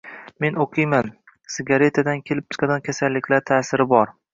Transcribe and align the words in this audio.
Men 0.45 0.55
o'qiyman, 0.65 1.11
sigaretadan 1.57 2.27
kelib 2.31 2.51
chiqadigan 2.51 2.87
kasalliklar 2.91 3.51
tasviri 3.53 3.93
bor 3.99 4.17